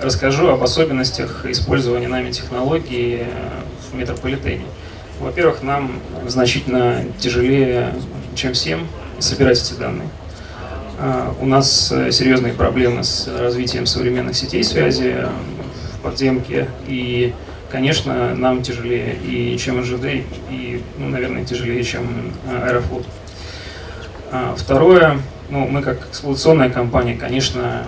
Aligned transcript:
расскажу 0.00 0.48
об 0.48 0.62
особенностях 0.62 1.44
использования 1.46 2.08
нами 2.08 2.30
технологий 2.30 3.24
в 3.90 3.94
метрополитене. 3.94 4.64
Во-первых, 5.20 5.62
нам 5.62 6.00
значительно 6.26 7.04
тяжелее, 7.18 7.94
чем 8.34 8.54
всем, 8.54 8.86
собирать 9.18 9.60
эти 9.62 9.78
данные. 9.78 10.08
А, 10.98 11.34
у 11.40 11.46
нас 11.46 11.92
э, 11.92 12.10
серьезные 12.10 12.52
проблемы 12.52 13.04
с 13.04 13.28
развитием 13.28 13.86
современных 13.86 14.36
сетей 14.36 14.64
связи 14.64 15.16
в 15.94 16.00
подземке, 16.02 16.68
и, 16.86 17.34
конечно, 17.70 18.34
нам 18.34 18.62
тяжелее 18.62 19.16
и 19.16 19.56
чем 19.58 19.80
РЖД, 19.80 20.24
и, 20.50 20.82
ну, 20.98 21.08
наверное, 21.08 21.44
тяжелее, 21.44 21.82
чем 21.84 22.32
э, 22.48 22.68
Аэрофлот. 22.68 23.06
А, 24.30 24.54
второе, 24.56 25.18
ну, 25.48 25.66
мы 25.66 25.82
как 25.82 26.08
эксплуатационная 26.08 26.70
компания, 26.70 27.14
конечно, 27.14 27.84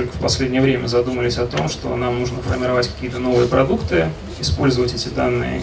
только 0.00 0.16
в 0.16 0.20
последнее 0.20 0.62
время 0.62 0.86
задумались 0.86 1.36
о 1.36 1.46
том, 1.46 1.68
что 1.68 1.94
нам 1.94 2.20
нужно 2.20 2.40
формировать 2.40 2.88
какие-то 2.88 3.18
новые 3.18 3.46
продукты, 3.46 4.06
использовать 4.40 4.94
эти 4.94 5.08
данные 5.08 5.60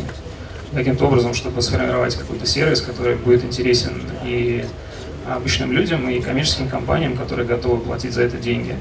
каким-то 0.75 1.05
образом, 1.05 1.33
чтобы 1.33 1.63
сформировать 1.63 2.15
какой-то 2.15 2.45
сервис, 2.45 2.81
который 2.81 3.15
будет 3.15 3.43
интересен 3.43 3.99
и 4.23 4.63
обычным 5.27 5.71
людям, 5.71 6.07
и 6.07 6.21
коммерческим 6.21 6.69
компаниям, 6.69 7.17
которые 7.17 7.47
готовы 7.47 7.79
платить 7.79 8.13
за 8.13 8.21
это 8.21 8.37
деньги. 8.37 8.75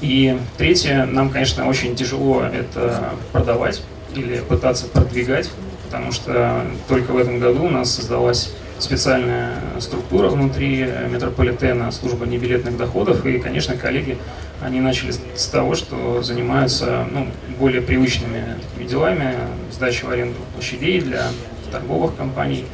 И 0.00 0.38
третье, 0.56 1.06
нам, 1.06 1.30
конечно, 1.30 1.66
очень 1.66 1.96
тяжело 1.96 2.42
это 2.42 3.14
продавать 3.32 3.82
или 4.14 4.38
пытаться 4.48 4.86
продвигать, 4.86 5.50
потому 5.86 6.12
что 6.12 6.62
только 6.88 7.10
в 7.10 7.16
этом 7.16 7.40
году 7.40 7.64
у 7.64 7.70
нас 7.70 7.92
создалась 7.92 8.52
специальная 8.78 9.54
структура 9.80 10.28
внутри 10.28 10.86
метрополитена, 11.10 11.90
служба 11.90 12.26
небилетных 12.26 12.76
доходов, 12.76 13.24
и, 13.26 13.38
конечно, 13.38 13.76
коллеги, 13.76 14.18
они 14.60 14.80
начали 14.80 15.12
с 15.12 15.46
того, 15.46 15.74
что 15.74 16.22
занимаются 16.22 17.06
ну, 17.10 17.28
более 17.58 17.82
привычными 17.82 18.56
такими 18.70 18.88
делами, 18.88 19.34
сдачи 19.72 20.04
в 20.04 20.10
аренду 20.10 20.38
площадей 20.54 21.00
для 21.00 21.24
торговых 21.70 22.16
компаний, 22.16 22.64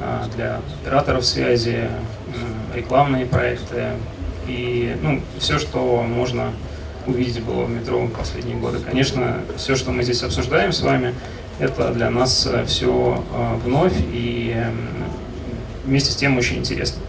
а, 0.00 0.28
для 0.34 0.60
операторов 0.80 1.24
связи, 1.24 1.88
рекламные 2.74 3.26
проекты. 3.26 3.90
И 4.48 4.96
ну, 5.02 5.20
все, 5.38 5.58
что 5.58 6.02
можно 6.02 6.50
увидеть 7.06 7.42
было 7.42 7.64
в 7.64 7.70
метро 7.70 8.00
в 8.00 8.10
последние 8.10 8.56
годы. 8.56 8.78
Конечно, 8.78 9.40
все, 9.56 9.76
что 9.76 9.92
мы 9.92 10.02
здесь 10.02 10.22
обсуждаем 10.22 10.72
с 10.72 10.80
вами, 10.80 11.14
это 11.58 11.92
для 11.92 12.10
нас 12.10 12.48
все 12.66 13.24
а, 13.32 13.60
вновь. 13.64 13.94
И 14.12 14.56
вместе 15.84 16.12
с 16.12 16.16
тем 16.16 16.36
очень 16.38 16.58
интересно. 16.58 17.02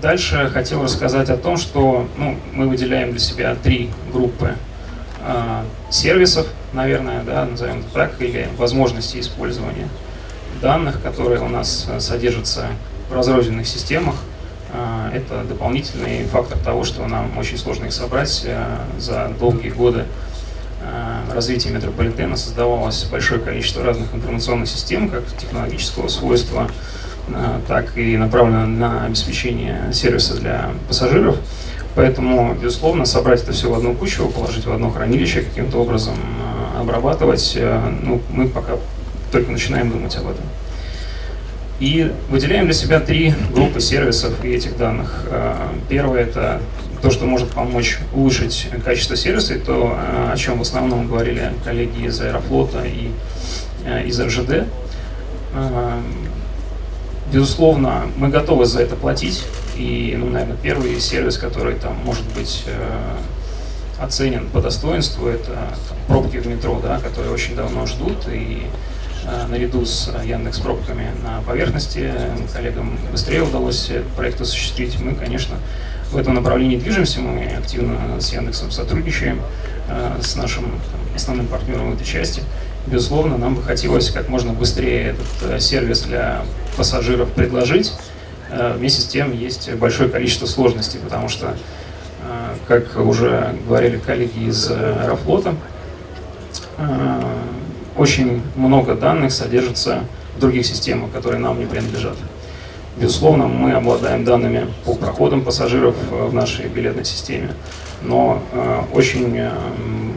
Дальше 0.00 0.50
хотел 0.52 0.82
рассказать 0.82 1.30
о 1.30 1.36
том, 1.36 1.56
что 1.56 2.08
ну, 2.16 2.36
мы 2.52 2.68
выделяем 2.68 3.12
для 3.12 3.20
себя 3.20 3.54
три 3.54 3.88
группы 4.12 4.56
а, 5.20 5.64
сервисов, 5.90 6.48
наверное, 6.72 7.22
да, 7.22 7.44
назовем 7.44 7.78
это 7.78 7.88
так, 7.94 8.20
или 8.20 8.48
возможности 8.56 9.20
использования 9.20 9.88
данных, 10.60 11.00
которые 11.02 11.40
у 11.40 11.48
нас 11.48 11.88
содержатся 12.00 12.66
в 13.10 13.14
разрозненных 13.14 13.68
системах. 13.68 14.16
А, 14.72 15.08
это 15.14 15.44
дополнительный 15.44 16.24
фактор 16.24 16.58
того, 16.58 16.82
что 16.82 17.06
нам 17.06 17.38
очень 17.38 17.56
сложно 17.56 17.84
их 17.84 17.92
собрать 17.92 18.44
за 18.98 19.32
долгие 19.38 19.70
годы 19.70 20.04
Э, 20.04 20.31
развития 21.34 21.70
метрополитена 21.70 22.36
создавалось 22.36 23.04
большое 23.04 23.40
количество 23.40 23.84
разных 23.84 24.14
информационных 24.14 24.68
систем, 24.68 25.08
как 25.08 25.24
технологического 25.38 26.08
свойства, 26.08 26.70
э, 27.28 27.60
так 27.68 27.96
и 27.96 28.16
направлено 28.16 28.66
на 28.66 29.06
обеспечение 29.06 29.92
сервиса 29.92 30.34
для 30.34 30.70
пассажиров. 30.88 31.36
Поэтому, 31.94 32.54
безусловно, 32.54 33.04
собрать 33.04 33.42
это 33.42 33.52
все 33.52 33.70
в 33.70 33.74
одну 33.74 33.94
кучу, 33.94 34.26
положить 34.28 34.66
в 34.66 34.72
одно 34.72 34.90
хранилище, 34.90 35.42
каким-то 35.42 35.78
образом 35.78 36.14
э, 36.14 36.80
обрабатывать, 36.80 37.58
ну, 38.02 38.20
мы 38.30 38.48
пока 38.48 38.72
только 39.30 39.50
начинаем 39.52 39.90
думать 39.90 40.16
об 40.16 40.28
этом. 40.28 40.44
И 41.80 42.12
выделяем 42.30 42.66
для 42.66 42.74
себя 42.74 43.00
три 43.00 43.34
группы 43.52 43.80
сервисов 43.80 44.44
и 44.44 44.48
этих 44.48 44.76
данных. 44.76 45.26
Первое– 45.88 46.20
это 46.22 46.60
то, 47.02 47.10
что 47.10 47.26
может 47.26 47.50
помочь 47.50 47.98
улучшить 48.14 48.68
качество 48.84 49.16
сервиса, 49.16 49.58
то, 49.58 49.98
э, 49.98 50.32
о 50.32 50.36
чем 50.36 50.58
в 50.58 50.62
основном 50.62 51.08
говорили 51.08 51.52
коллеги 51.64 52.06
из 52.06 52.20
Аэрофлота 52.20 52.84
и 52.84 53.10
э, 53.84 54.06
из 54.06 54.20
РЖД. 54.20 54.66
Э, 55.54 56.00
безусловно, 57.32 58.04
мы 58.16 58.28
готовы 58.28 58.66
за 58.66 58.82
это 58.82 58.94
платить, 58.94 59.44
и, 59.76 60.14
ну, 60.16 60.30
наверное, 60.30 60.56
первый 60.62 61.00
сервис, 61.00 61.38
который 61.38 61.74
там 61.74 61.96
может 62.04 62.24
быть 62.34 62.64
оценен 63.98 64.48
по 64.48 64.60
достоинству, 64.60 65.26
это 65.28 65.52
там, 65.88 65.98
пробки 66.06 66.36
в 66.36 66.46
метро, 66.46 66.78
да, 66.82 67.00
которые 67.00 67.32
очень 67.32 67.56
давно 67.56 67.86
ждут, 67.86 68.28
и 68.28 68.66
наряду 69.48 69.86
с 69.86 70.12
Яндекс 70.24 70.58
пробками 70.58 71.12
на 71.22 71.40
поверхности 71.42 72.12
коллегам 72.52 72.98
быстрее 73.10 73.42
удалось 73.42 73.90
проект 74.16 74.40
осуществить. 74.40 75.00
Мы, 75.00 75.14
конечно, 75.14 75.56
в 76.12 76.16
этом 76.18 76.34
направлении 76.34 76.76
движемся, 76.76 77.20
мы 77.20 77.44
активно 77.58 78.20
с 78.20 78.32
Яндексом 78.32 78.70
сотрудничаем, 78.70 79.40
э, 79.88 80.20
с 80.22 80.36
нашим 80.36 80.78
основным 81.16 81.46
партнером 81.46 81.90
в 81.90 81.94
этой 81.94 82.04
части. 82.04 82.42
Безусловно, 82.86 83.38
нам 83.38 83.54
бы 83.54 83.62
хотелось 83.62 84.10
как 84.10 84.28
можно 84.28 84.52
быстрее 84.52 85.14
этот 85.14 85.50
э, 85.50 85.58
сервис 85.58 86.02
для 86.02 86.42
пассажиров 86.76 87.30
предложить. 87.30 87.94
Э, 88.50 88.74
вместе 88.76 89.00
с 89.00 89.06
тем 89.06 89.32
есть 89.32 89.72
большое 89.74 90.10
количество 90.10 90.46
сложностей, 90.46 91.00
потому 91.00 91.28
что, 91.28 91.56
как 92.68 92.96
уже 92.98 93.54
говорили 93.66 93.98
коллеги 93.98 94.48
из 94.48 94.70
Аэрофлота, 94.70 95.54
очень 97.96 98.42
много 98.54 98.94
данных 98.94 99.32
содержится 99.32 100.04
в 100.36 100.40
других 100.40 100.64
системах, 100.66 101.10
которые 101.10 101.40
нам 101.40 101.58
не 101.58 101.66
принадлежат. 101.66 102.16
Безусловно, 102.96 103.46
мы 103.46 103.72
обладаем 103.72 104.22
данными 104.24 104.66
по 104.84 104.94
проходам 104.94 105.42
пассажиров 105.42 105.94
э, 106.10 106.26
в 106.26 106.34
нашей 106.34 106.66
билетной 106.66 107.06
системе, 107.06 107.54
но 108.02 108.42
э, 108.52 108.82
очень 108.92 109.34
э, 109.38 109.50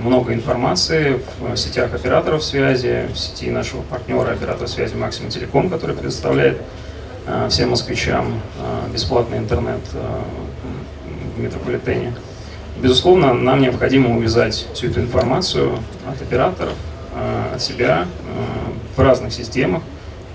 много 0.04 0.34
информации 0.34 1.22
в 1.40 1.56
сетях 1.56 1.94
операторов 1.94 2.44
связи, 2.44 3.08
в 3.14 3.18
сети 3.18 3.50
нашего 3.50 3.82
партнера 3.82 4.32
оператора 4.32 4.68
связи 4.68 4.94
Максимум 4.96 5.32
Телеком, 5.32 5.70
который 5.70 5.96
предоставляет 5.96 6.62
всем 7.50 7.72
москвичам 7.72 8.40
бесплатный 8.94 9.40
интернет 9.40 9.80
в 11.36 11.40
метрополитене. 11.42 12.14
Безусловно, 12.78 13.34
нам 13.34 13.62
необходимо 13.62 14.16
увязать 14.16 14.68
всю 14.74 14.90
эту 14.90 15.00
информацию 15.00 15.80
от 16.08 16.22
операторов, 16.22 16.76
от 17.52 17.64
себя 17.64 18.06
в 18.96 19.02
разных 19.02 19.34
системах, 19.34 19.82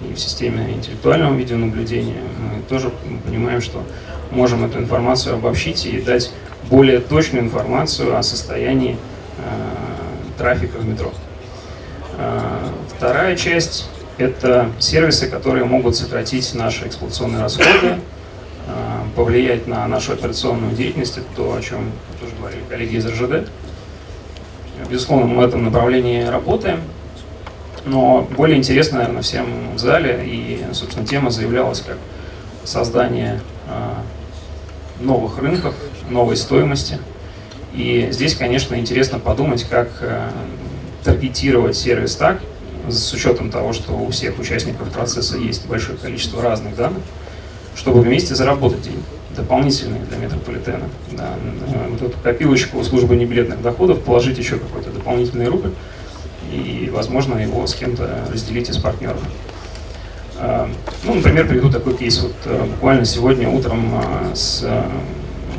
и 0.08 0.14
в 0.14 0.18
системе 0.18 0.72
интеллектуального 0.72 1.34
видеонаблюдения, 1.34 2.22
мы 2.38 2.62
тоже 2.62 2.90
понимаем, 3.24 3.60
что 3.60 3.82
можем 4.30 4.64
эту 4.64 4.78
информацию 4.78 5.34
обобщить 5.34 5.84
и 5.86 6.00
дать 6.00 6.32
более 6.70 7.00
точную 7.00 7.44
информацию 7.44 8.16
о 8.16 8.22
состоянии 8.22 8.96
э, 9.38 9.42
трафика 10.38 10.78
в 10.78 10.86
метро. 10.86 11.12
Э, 12.16 12.68
вторая 12.96 13.36
часть– 13.36 13.88
это 14.18 14.70
сервисы, 14.78 15.28
которые 15.28 15.64
могут 15.64 15.96
сократить 15.96 16.54
наши 16.54 16.86
эксплуатационные 16.86 17.42
расходы, 17.42 17.68
э, 17.86 17.98
повлиять 19.16 19.66
на 19.66 19.86
нашу 19.88 20.12
операционную 20.12 20.74
деятельность, 20.74 21.18
это 21.18 21.26
то, 21.36 21.54
о 21.54 21.60
чем 21.60 21.90
тоже 22.20 22.34
говорили 22.36 22.62
коллеги 22.68 22.96
из 22.96 23.06
РЖД. 23.06 23.48
Безусловно, 24.88 25.26
мы 25.26 25.36
в 25.44 25.46
этом 25.46 25.64
направлении 25.64 26.24
работаем. 26.24 26.80
Но 27.84 28.28
более 28.36 28.58
интересно, 28.58 28.98
наверное, 28.98 29.22
всем 29.22 29.74
в 29.74 29.78
зале, 29.78 30.22
и, 30.24 30.64
собственно, 30.72 31.06
тема 31.06 31.30
заявлялась 31.30 31.80
как 31.80 31.96
создание 32.64 33.40
а, 33.68 34.02
новых 35.00 35.38
рынков, 35.38 35.74
новой 36.08 36.36
стоимости. 36.36 36.98
И 37.72 38.08
здесь, 38.10 38.34
конечно, 38.34 38.74
интересно 38.74 39.18
подумать, 39.18 39.64
как 39.64 39.88
а, 40.02 40.30
таргетировать 41.04 41.76
сервис 41.76 42.16
так, 42.16 42.40
с 42.88 43.12
учетом 43.12 43.50
того, 43.50 43.72
что 43.72 43.92
у 43.92 44.10
всех 44.10 44.38
участников 44.38 44.90
процесса 44.90 45.38
есть 45.38 45.66
большое 45.66 45.96
количество 45.96 46.42
разных 46.42 46.76
данных, 46.76 47.02
чтобы 47.76 48.02
вместе 48.02 48.34
заработать 48.34 48.82
деньги 48.82 49.02
дополнительные 49.36 50.02
для 50.02 50.18
метрополитена. 50.18 50.88
Да, 51.12 51.34
вот 51.88 52.02
эту 52.02 52.18
копилочку 52.18 52.82
службы 52.82 53.16
небилетных 53.16 53.62
доходов 53.62 54.02
положить 54.02 54.38
еще 54.38 54.58
какой-то 54.58 54.90
дополнительный 54.90 55.46
рубль, 55.46 55.72
и, 56.50 56.90
возможно, 56.90 57.38
его 57.38 57.66
с 57.66 57.74
кем-то 57.74 58.26
разделите 58.30 58.72
с 58.72 58.78
партнером. 58.78 59.20
А, 60.40 60.70
ну, 61.04 61.14
например, 61.14 61.46
приведу 61.46 61.70
такой 61.70 61.96
кейс. 61.96 62.18
Вот 62.20 62.34
э, 62.46 62.64
буквально 62.64 63.04
сегодня 63.04 63.48
утром 63.48 63.92
а, 63.94 64.34
с 64.34 64.62
э, 64.64 64.82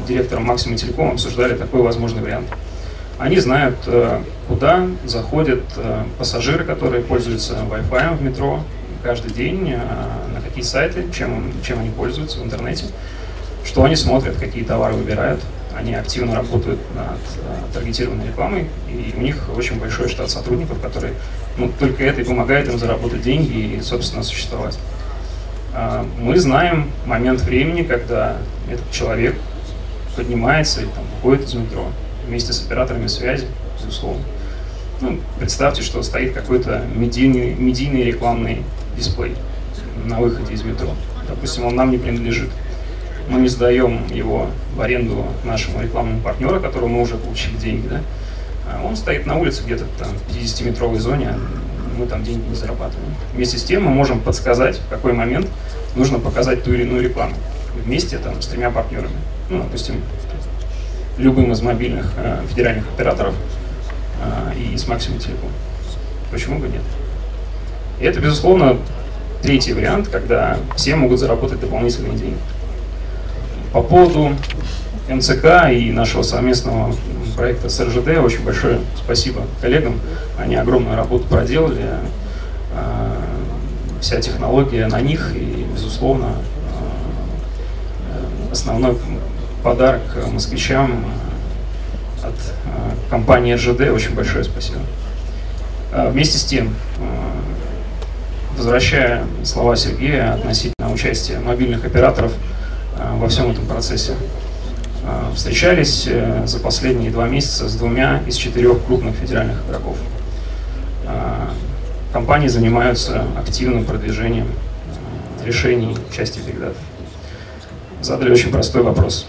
директором 0.08 0.46
Максима 0.46 0.76
Телеком 0.76 1.12
обсуждали 1.12 1.56
такой 1.56 1.84
возможный 1.84 2.22
вариант. 2.24 2.48
Они 3.20 3.40
знают, 3.40 3.78
э, 3.86 4.22
куда 4.48 4.88
заходят 5.06 5.62
пассажиры, 6.18 6.64
которые 6.66 7.04
пользуются 7.04 7.60
Wi-Fi 7.70 8.18
в 8.18 8.22
метро 8.24 8.62
каждый 9.04 9.32
день, 9.32 9.76
на 10.34 10.42
какие 10.42 10.64
сайты, 10.64 11.06
чем, 11.16 11.52
чем 11.64 11.80
они 11.80 11.90
пользуются 11.90 12.40
в 12.40 12.44
интернете. 12.44 12.86
что 13.64 13.84
они 13.84 13.96
смотрят, 13.96 14.36
какие 14.38 14.64
товары 14.64 14.96
выбирают. 14.96 15.40
Они 15.82 15.96
активно 15.96 16.36
работают 16.36 16.80
над 16.96 17.18
э, 17.38 17.74
таргетированной 17.74 18.28
рекламой, 18.28 18.68
и 18.88 19.16
у 19.18 19.22
них 19.22 19.50
очень 19.58 19.80
большой 19.80 20.10
штат 20.10 20.30
сотрудников, 20.30 20.80
которые 20.80 21.16
ну, 21.58 21.72
только 21.80 22.04
это 22.04 22.22
и 22.22 22.24
помогает 22.24 22.68
им 22.70 22.78
заработать 22.78 23.24
деньги 23.24 23.78
и, 23.78 23.82
собственно, 23.82 24.22
существовать. 24.22 24.78
Э, 25.74 26.06
мы 26.20 26.38
знаем 26.38 26.92
момент 27.08 27.42
времени, 27.42 27.82
когда 27.82 28.38
этот 28.72 28.92
человек 28.92 29.36
поднимается 30.16 30.82
и 30.82 30.86
там, 30.86 31.04
выходит 31.16 31.48
из 31.48 31.56
метро 31.56 31.88
вместе 32.28 32.54
с 32.54 32.64
операторами 32.64 33.08
связи, 33.08 33.48
безусловно. 33.80 34.22
Ну, 35.02 35.20
представьте, 35.40 35.82
что 35.82 36.04
стоит 36.04 36.34
какой-то 36.34 36.86
медийный, 36.94 37.56
медийный 37.56 38.04
рекламный 38.04 38.64
дисплей 38.96 39.36
на 40.06 40.20
выходе 40.20 40.54
из 40.54 40.62
метро. 40.62 40.90
Допустим, 41.28 41.66
он 41.66 41.76
нам 41.76 41.90
не 41.90 41.98
принадлежит. 41.98 42.52
Мы 43.30 43.40
не 43.40 43.48
сдаем 43.48 44.08
его 44.08 44.48
в 44.76 44.82
аренду 44.82 45.26
нашему 45.44 45.82
рекламному 45.82 46.22
партнеру, 46.22 46.60
которого 46.60 46.88
мы 46.88 47.02
уже 47.02 47.16
получили 47.16 47.56
деньги. 47.56 47.88
Да? 47.88 48.02
А 48.68 48.86
он 48.86 48.96
стоит 48.96 49.26
на 49.26 49.38
улице 49.38 49.64
где-то 49.64 49.86
там 49.98 50.10
в 50.10 50.36
50-метровой 50.36 51.00
зоне, 51.00 51.30
а 51.30 51.40
мы 51.98 52.06
там 52.08 52.24
деньги 52.24 52.48
не 52.48 52.56
зарабатываем. 52.56 53.14
Вместе 53.34 53.58
с 53.58 53.64
тем 53.64 53.84
мы 53.84 53.92
можем 53.92 54.20
подсказать, 54.20 54.78
в 54.78 54.90
какой 54.90 55.14
момент 55.14 55.48
нужно 55.96 56.20
показать 56.20 56.64
ту 56.64 56.74
или 56.74 56.84
иную 56.84 57.04
рекламу. 57.04 57.36
Вместе 57.86 58.18
там, 58.18 58.42
с 58.42 58.48
тремя 58.48 58.70
партнерами. 58.70 59.16
Ну, 59.50 59.60
допустим, 59.60 60.02
любым 61.18 61.52
из 61.52 61.62
мобильных 61.62 62.12
э, 62.18 62.42
федеральных 62.50 62.86
операторов 62.94 63.34
э, 64.22 64.54
и 64.58 64.78
с 64.78 64.88
Максимум 64.88 65.20
Телеком. 65.20 65.50
Почему 66.32 66.60
бы 66.60 66.68
нет? 66.68 66.82
И 68.00 68.06
это, 68.06 68.20
безусловно, 68.20 68.78
третий 69.42 69.74
вариант, 69.74 70.08
когда 70.08 70.58
все 70.76 70.96
могут 70.96 71.20
заработать 71.20 71.60
дополнительные 71.60 72.14
деньги. 72.14 72.38
По 73.74 73.82
поводу 73.82 74.36
МЦК 75.08 75.72
и 75.72 75.92
нашего 75.92 76.24
совместного 76.24 76.94
проекта 77.36 77.70
с 77.70 77.80
РЖД 77.80 78.20
очень 78.24 78.44
большое 78.44 78.80
спасибо 78.96 79.44
коллегам. 79.62 80.00
Они 80.38 80.56
огромную 80.56 80.98
работу 80.98 81.26
проделали. 81.26 81.86
Э, 82.74 83.16
вся 84.02 84.20
технология 84.20 84.88
на 84.88 85.00
них 85.00 85.32
и, 85.36 85.66
безусловно, 85.74 86.36
основной 88.52 88.98
подарок 89.64 90.02
москвичам 90.32 91.06
от 92.24 92.34
компании 93.10 93.54
РЖД. 93.54 93.92
Очень 93.94 94.16
большое 94.16 94.44
спасибо. 94.44 94.80
Вместе 95.94 96.38
с 96.38 96.44
тем, 96.44 96.74
возвращая 98.58 99.24
слова 99.44 99.76
Сергея 99.76 100.34
относительно 100.34 100.92
участия 100.92 101.40
мобильных 101.40 101.86
операторов 101.86 102.34
во 102.98 103.28
всем 103.28 103.52
этом 103.52 103.66
процессе, 103.66 104.14
встречались 105.36 106.08
э, 106.08 106.46
за 106.46 106.60
последние 106.60 107.12
два 107.12 107.28
месяца 107.28 107.68
с 107.68 107.76
двумя 107.76 108.22
из 108.28 108.36
четырех 108.36 108.84
крупных 108.86 109.16
федеральных 109.16 109.58
игроков. 109.68 109.98
Компании 112.14 112.48
занимаются 112.48 113.26
активным 113.38 113.86
продвижением 113.86 114.48
решений 115.46 115.96
части 116.16 116.40
Data. 116.40 116.76
Задали 118.02 118.32
очень 118.32 118.52
простой 118.52 118.84
вопрос. 118.84 119.28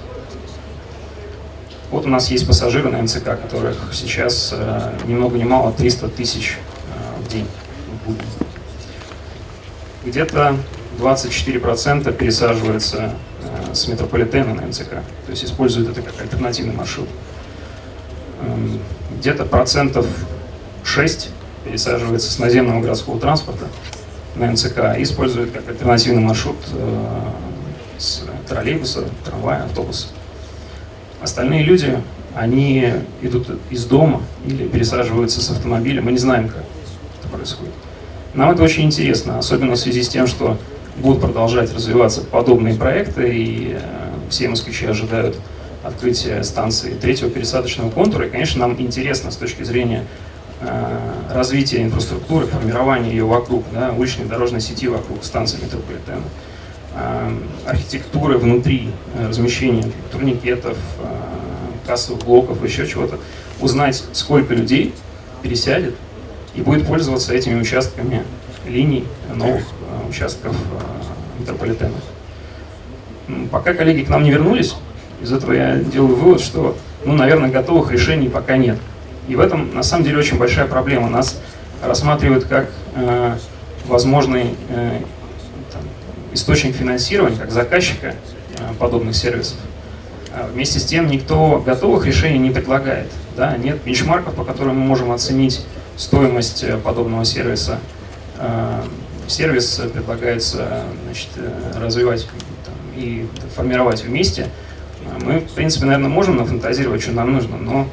Вот 1.91 2.07
у 2.07 2.09
нас 2.09 2.31
есть 2.31 2.47
пассажиры 2.47 2.91
на 2.91 3.03
МЦК, 3.03 3.41
которых 3.41 3.91
сейчас 3.93 4.55
э, 4.57 4.93
ни 5.05 5.13
много 5.13 5.37
ни 5.37 5.45
мало 5.45 5.73
300 5.73 6.09
тысяч 6.09 6.57
э, 6.57 7.23
в 7.23 7.29
день. 7.31 7.47
Где-то 10.05 10.57
24% 10.99 12.11
пересаживаются 12.17 13.13
э, 13.13 13.32
с 13.73 13.89
метрополитена 13.89 14.55
на 14.55 14.67
МЦК, 14.67 14.91
то 14.91 15.31
есть 15.31 15.45
используют 15.45 15.91
это 15.91 16.03
как 16.03 16.21
альтернативный 16.21 16.75
маршрут. 16.75 17.09
Эм, 18.43 18.79
где-то 19.19 19.45
процентов 19.45 20.07
6 20.85 21.31
пересаживается 21.65 22.31
с 22.31 22.39
наземного 22.39 22.81
городского 22.81 23.21
транспорта 23.21 23.67
на 24.35 24.51
МЦК 24.51 24.97
и 24.99 25.03
используют 25.03 25.53
как 25.53 25.69
альтернативный 25.69 26.23
маршрут 26.23 26.57
э, 26.73 27.21
с 27.99 28.25
троллейбуса, 28.49 29.05
трамвая, 29.25 29.65
автобуса. 29.65 30.09
Остальные 31.23 31.63
люди, 31.63 31.99
они 32.35 32.93
идут 33.21 33.49
из 33.71 33.85
дома 33.85 34.23
или 34.45 34.67
пересаживаются 34.67 35.41
с 35.41 35.51
автомобиля. 35.51 36.03
Мы 36.03 36.13
не 36.13 36.19
знаем, 36.19 36.49
как 36.49 36.65
это 37.21 37.29
происходит. 37.29 37.73
Нам 38.35 38.51
это 38.51 38.63
очень 38.63 38.85
интересно, 38.85 39.39
особенно 39.39 39.75
в 39.75 39.79
связи 39.79 40.03
с 40.03 40.09
тем, 40.09 40.27
что 40.27 40.59
будут 40.97 41.23
продолжать 41.23 41.73
развиваться 41.75 42.23
подобные 42.23 42.75
проекты, 42.75 43.29
и 43.35 43.77
э, 43.79 43.81
все 44.31 44.49
москвичи 44.49 44.87
ожидают 44.87 45.37
открытия 45.83 46.43
станции 46.45 46.95
третьего 46.95 47.31
пересадочного 47.31 47.91
контура. 47.91 48.27
И, 48.27 48.31
конечно, 48.31 48.61
нам 48.61 48.81
интересно 48.81 49.31
с 49.31 49.37
точки 49.37 49.63
зрения 49.63 50.05
э, 50.61 50.99
развития 51.31 51.83
инфраструктуры, 51.83 52.47
формирования 52.47 53.11
ее 53.11 53.25
вокруг, 53.25 53.65
да, 53.73 53.93
уличной 53.93 54.27
дорожной 54.27 54.61
сети 54.61 54.89
вокруг 54.89 55.25
станции 55.25 55.59
метрополитена. 55.63 56.23
Эм, 56.95 57.45
архитектуры 57.67 58.37
внутри, 58.37 58.91
э, 59.15 59.27
размещения 59.29 59.85
турникетов, 60.11 60.77
э, 60.99 61.87
кассовых 61.87 62.23
блоков, 62.25 62.63
еще 62.63 62.87
чего-то, 62.87 63.19
узнать, 63.61 64.05
сколько 64.13 64.55
людей 64.55 64.93
пересядет 65.43 65.95
и 66.55 66.61
будет 66.61 66.87
пользоваться 66.87 67.33
этими 67.33 67.59
участками 67.59 68.25
линий 68.69 69.07
новых 69.35 69.63
э, 69.63 69.82
участков 70.13 70.55
метрополитена. 71.39 71.95
Пока 73.51 73.73
коллеги 73.73 74.05
к 74.05 74.09
нам 74.09 74.23
не 74.23 74.31
вернулись, 74.31 74.77
из 75.23 75.33
этого 75.33 75.53
я 75.53 75.77
делаю 75.77 76.17
вывод, 76.17 76.41
что, 76.41 76.77
ну, 77.05 77.15
наверное, 77.15 77.51
готовых 77.51 77.91
решений 77.91 78.29
пока 78.29 78.57
нет. 78.57 78.79
И 79.29 79.37
в 79.37 79.41
этом, 79.41 79.75
на 79.75 79.83
самом 79.83 80.05
деле, 80.05 80.19
очень 80.19 80.39
большая 80.39 80.67
проблема. 80.67 81.09
Нас 81.09 81.41
рассматривают 81.83 82.45
как 82.45 82.71
э, 82.95 83.37
возможный 83.87 84.55
э, 84.69 84.99
источник 86.33 86.75
финансирования, 86.75 87.37
как 87.37 87.51
заказчика 87.51 88.15
э, 88.59 88.75
подобных 88.79 89.17
сервисов. 89.17 89.57
А 90.35 90.49
вместе 90.53 90.79
с 90.79 90.85
тем 90.85 91.07
никто 91.07 91.63
готовых 91.65 92.05
решений 92.05 92.39
не 92.39 92.51
предлагает. 92.51 93.11
Да? 93.37 93.57
Нет 93.57 93.83
бенчмарков, 93.85 94.35
по 94.35 94.45
которым 94.45 94.79
мы 94.79 94.85
можем 94.85 95.13
оценить 95.13 95.65
стоимость 95.97 96.65
э, 96.65 96.77
подобного 96.77 97.25
сервиса. 97.25 97.79
Э, 98.39 98.83
сервис 99.33 99.81
предлагается 99.93 100.85
значит, 101.05 101.29
развивать 101.81 102.27
там, 102.65 102.75
и 102.97 103.27
формировать 103.57 104.05
вместе. 104.05 104.49
Мы, 105.25 105.41
в 105.41 105.53
принципе, 105.53 105.87
наверное, 105.87 106.11
можем 106.11 106.37
нафантазировать, 106.37 107.03
что 107.03 107.13
нам 107.13 107.33
нужно, 107.33 107.57
но 107.57 107.89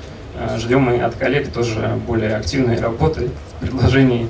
ждем 0.57 0.81
мы 0.81 1.01
от 1.01 1.15
коллег 1.15 1.51
тоже 1.51 1.99
более 2.07 2.35
активной 2.35 2.79
работы 2.79 3.29
в 3.57 3.61
предложении, 3.61 4.27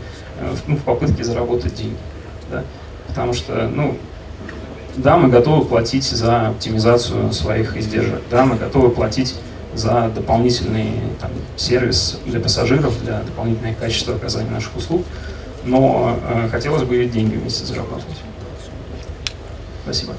ну, 0.68 0.75
в 0.75 0.84
попытке 0.84 1.24
заработать 1.24 1.75
деньги. 1.75 1.98
Да? 2.51 2.63
Потому 3.08 3.34
что, 3.34 3.68
ну, 3.68 3.98
да, 4.96 5.18
мы 5.18 5.30
готовы 5.30 5.66
платить 5.66 6.06
за 6.06 6.50
оптимизацию 6.50 7.32
своих 7.34 7.78
издержек, 7.78 8.22
да, 8.32 8.46
мы 8.46 8.56
готовы 8.56 8.89
платить 8.89 9.36
за 9.74 10.10
дополнительный 10.13 10.94
там, 11.22 11.32
сервис 11.56 12.20
для 12.25 12.39
пассажиров, 12.39 13.01
для 13.04 13.20
дополнительного 13.22 13.75
качества 13.75 14.16
оказания 14.16 14.50
наших 14.50 14.75
услуг, 14.75 15.06
но 15.63 16.18
э, 16.30 16.50
хотелось 16.50 16.84
бы 16.84 17.06
деньги 17.06 17.36
вместе 17.36 17.66
зарабатывать. 17.66 18.18
Спасибо. 19.84 20.13